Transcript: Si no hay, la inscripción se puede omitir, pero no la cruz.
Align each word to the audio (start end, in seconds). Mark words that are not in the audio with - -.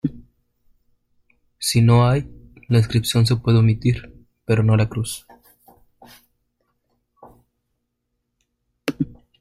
Si 1.59 1.79
no 1.79 2.09
hay, 2.09 2.27
la 2.69 2.79
inscripción 2.79 3.27
se 3.27 3.35
puede 3.35 3.59
omitir, 3.59 4.17
pero 4.45 4.63
no 4.63 4.75
la 4.75 4.89
cruz. 4.89 5.27